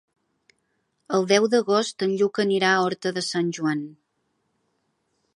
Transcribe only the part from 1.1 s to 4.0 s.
El deu d'agost en Lluc anirà a Horta de Sant Joan.